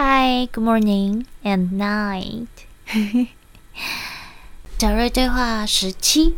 [0.00, 2.46] Hi, good morning and night.
[4.78, 6.36] 小瑞对话十七，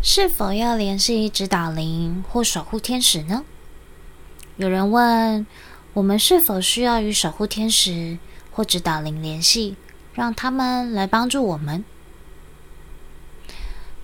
[0.00, 3.44] 是否要联系指导灵或守护天使呢？
[4.56, 5.46] 有人问，
[5.94, 8.18] 我们是否需要与守护天使
[8.52, 9.76] 或指导灵联系，
[10.14, 11.84] 让他们来帮助我们？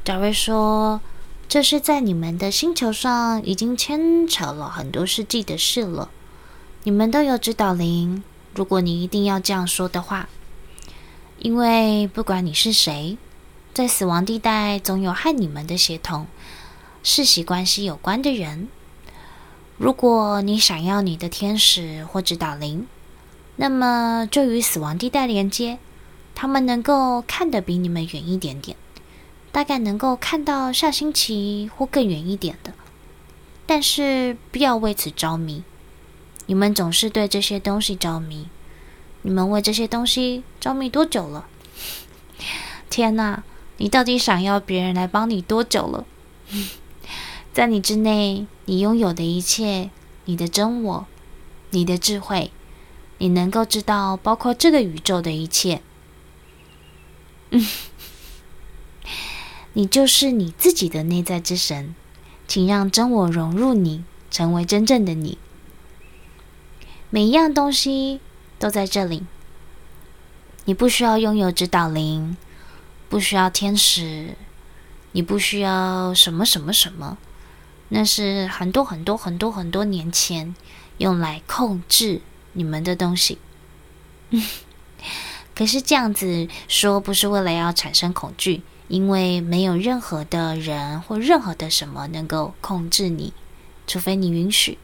[0.05, 1.01] 小瑞说
[1.48, 6.11] ：“这是在你们的星球上已经牵扯了很多世纪的事了。
[6.83, 10.28] 你们都有指导灵。”如果你一定要这样说的话，
[11.38, 13.16] 因为不管你是谁，
[13.73, 16.27] 在死亡地带总有和你们的血统、
[17.03, 18.69] 世袭关系有关的人。
[19.78, 22.86] 如果你想要你的天使或指导灵，
[23.56, 25.78] 那么就与死亡地带连接，
[26.34, 28.77] 他们能够看得比你们远一点点，
[29.53, 32.72] 大概能够看到下星期或更远一点的。
[33.64, 35.62] 但是不要为此着迷。
[36.47, 38.48] 你们总是对这些东西着迷，
[39.23, 41.47] 你们为这些东西着迷多久了？
[42.91, 43.45] 天哪，
[43.77, 46.05] 你到底想要别人来帮你多久了？
[47.53, 49.91] 在你之内，你拥有的一切，
[50.25, 51.06] 你的真我，
[51.70, 52.50] 你的智慧，
[53.19, 55.80] 你能够知道包括这个宇宙的一切。
[59.75, 61.95] 你就是你自己的内在之神，
[62.47, 65.39] 请让真我融入你，成为真正的你。
[67.11, 68.20] 每一样东西
[68.59, 69.25] 都在这里。
[70.64, 72.37] 你不需要拥有指导灵，
[73.09, 74.37] 不需要天使，
[75.12, 77.19] 你不需要什么什么什么。
[77.89, 80.55] 那是很多很多很多很多年前
[80.98, 83.39] 用来控制你们的东西。
[85.55, 93.33] 可是这样子说不是为了要产生恐惧，因为没有任何的人或任何的什么能够控制你，
[93.86, 94.77] 除非你允许。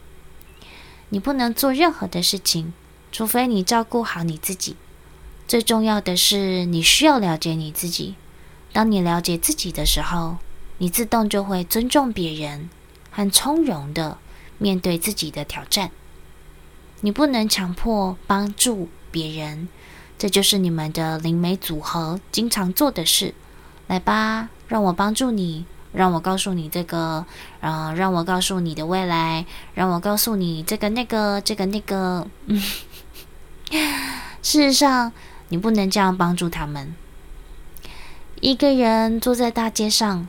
[1.09, 2.73] 你不能做任何的事情，
[3.11, 4.75] 除非你照顾好你自己。
[5.47, 8.15] 最重要的是，你需要了解你自己。
[8.73, 10.37] 当你了解自己的时候，
[10.79, 12.67] 你自动就会尊重别人，
[13.11, 14.17] 很从容的
[14.57, 15.91] 面对自己的挑战。
[17.01, 19.69] 你不能强迫帮助别人，
[20.17, 23.35] 这就是你们的灵媒组合经常做的事。
[23.89, 25.65] 来吧，让我帮助你。
[25.91, 27.25] 让我告诉你这个，
[27.61, 32.27] 呃，让我告诉你的未来，让我告诉你这个那个这个那个。
[32.45, 32.61] 嗯，
[34.43, 35.11] 事实上，
[35.47, 36.93] 你不能这样帮助他们。
[38.39, 40.27] 一个人坐在大街上，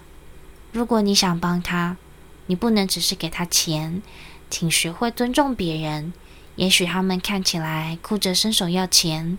[0.72, 1.98] 如果你想帮他，
[2.46, 4.00] 你不能只是给他钱。
[4.48, 6.14] 请学会尊重别人。
[6.56, 9.36] 也许他们看起来哭着伸手要钱，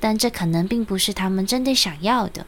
[0.00, 2.46] 但这可能并不是他们真的想要的。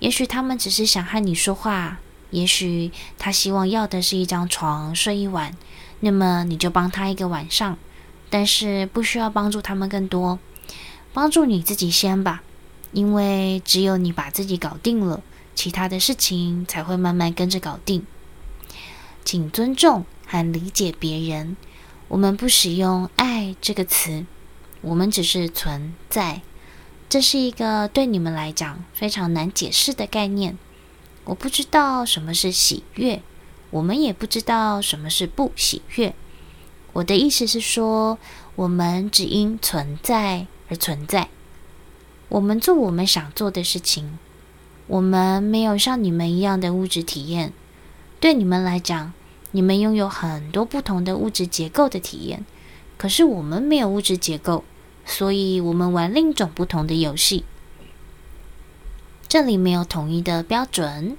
[0.00, 1.98] 也许他们只是想和你说话。
[2.30, 5.52] 也许他希望要的是一张床睡一晚，
[5.98, 7.76] 那么你就帮他一个晚上，
[8.28, 10.38] 但是不需要帮助他们更多，
[11.12, 12.42] 帮助你自己先吧，
[12.92, 15.24] 因为只有你把自己搞定了，
[15.56, 18.06] 其他的事情才会慢慢跟着搞定。
[19.24, 21.56] 请尊重和理解别人，
[22.06, 24.24] 我们不使用“爱”这个词，
[24.82, 26.42] 我们只是存在，
[27.10, 30.56] 这是一个对你们来讲非常难解释的概念。
[31.24, 33.20] 我不知道什么是喜悦，
[33.70, 36.14] 我们也不知道什么是不喜悦。
[36.92, 38.16] 我的意思是说，
[38.54, 41.28] 我们只因存在而存在。
[42.28, 44.16] 我们做我们想做的事情。
[44.86, 47.52] 我们没有像你们一样的物质体验。
[48.20, 49.12] 对你们来讲，
[49.50, 52.46] 你们拥有很多不同的物质结构的体验。
[52.96, 54.62] 可是我们没有物质结构，
[55.10, 57.44] 所以我们玩另一种不同的游戏。
[59.26, 61.18] 这里没有统一的标准，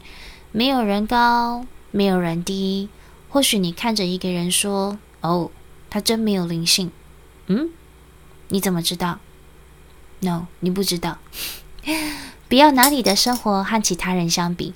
[0.54, 2.88] 没有人高，没有人低。
[3.30, 5.52] 或许你看着一个人说：“哦，
[5.90, 6.90] 他真没有灵性。”
[7.48, 7.70] 嗯，
[8.48, 9.20] 你怎么知道
[10.22, 11.20] ？No，你不知道。
[12.48, 14.74] 不要拿你的生活和其他人相比，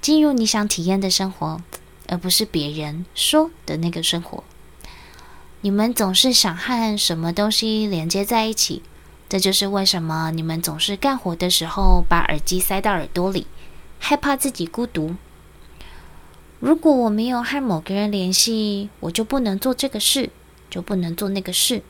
[0.00, 1.60] 进入你想体验的生活，
[2.08, 4.44] 而不是别人说的那个生活。
[5.66, 8.82] 你们总是想和什么东西连接在一起。
[9.28, 13.48] 这就是为什么你们总是干活的时候把耳机塞到耳朵里，
[13.98, 15.16] 害怕自己孤独。
[16.60, 20.30] 如果我没有和某个人联系，我就不能做这个事，
[20.70, 21.82] 就不能做那个事。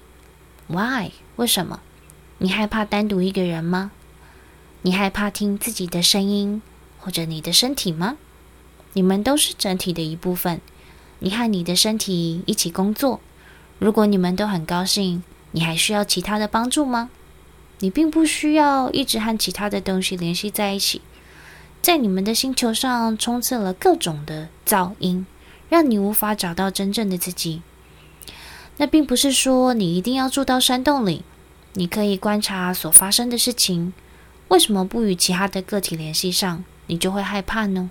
[0.69, 1.11] Why？
[1.37, 1.81] 为什么？
[2.39, 3.91] 你害怕单独一个人吗？
[4.81, 6.63] 你害怕听自己的声音，
[6.99, 8.17] 或者你的身体吗？
[8.95, 10.63] 你们都是整体的一部分。
[11.19, 13.21] 你和你的身体一起工作。
[13.79, 17.11] 如果你们都很高兴，你还需要其他的帮助吗？
[17.81, 21.03] 你并不需要一直和其他的东西联系在一起，
[21.83, 25.27] 在你们的星球上充斥了各种的噪音，
[25.69, 27.61] 让你无法找到真正的自己。
[28.79, 31.23] 那并不是说你一定要住到山洞里，
[31.75, 33.93] 你可以观察所发生的事情，
[34.49, 37.91] 为什么不与其他的个体联系上，你就会害怕呢？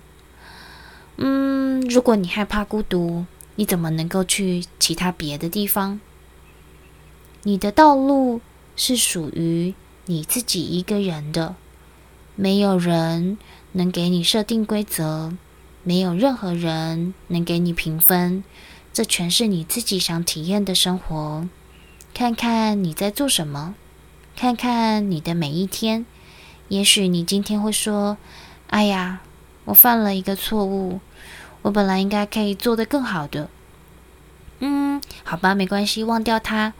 [1.16, 3.24] 嗯，如果你害怕孤独，
[3.56, 6.00] 你怎么能够去其他别的地方？
[7.42, 8.40] 你的道路
[8.76, 9.74] 是属于
[10.06, 11.56] 你自己一个人的，
[12.34, 13.36] 没有人
[13.72, 15.36] 能给你设定规则，
[15.82, 18.44] 没有任何人能给你评分，
[18.92, 21.48] 这全是你自己想体验的生活。
[22.14, 23.74] 看看你在做什么，
[24.36, 26.06] 看看你的每一天。
[26.68, 28.16] 也许你今天会说
[28.68, 29.22] ：“哎呀。”
[29.66, 31.00] 我犯了一个错误，
[31.62, 33.48] 我本来应该可以做得更好的。
[34.60, 36.72] 嗯，好吧，没关系，忘掉它。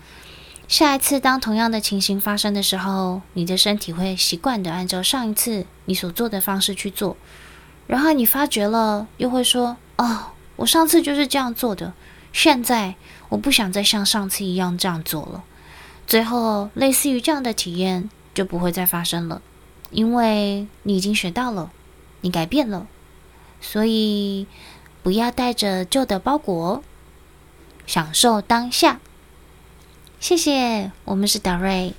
[0.68, 7.16] 下一次当同样的情形发生的时候，你的身体会习惯地按照上一次你所做的方式去做。
[7.86, 11.92] 然后你发觉了，又会说：“哦，我上次就是这样做的，
[12.32, 12.96] 现在
[13.28, 15.44] 我不想再像上次一样这样做了。”
[16.06, 19.40] 最后，类似于这样的体验就不会再发生了，
[19.90, 21.70] 因为你已经学到了。
[22.22, 22.88] 你改变了，
[23.60, 24.46] 所以
[25.02, 26.82] 不要带着旧的包裹，
[27.86, 29.00] 享受当下。
[30.18, 31.94] 谢谢，我们是达瑞。